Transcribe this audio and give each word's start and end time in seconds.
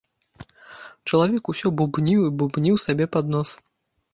Чалавек 1.09 1.51
усё 1.53 1.67
бубніў 1.81 2.25
і 2.25 2.33
бубніў 2.41 2.75
сабе 2.89 3.05
пад 3.19 3.25
нос. 3.37 3.49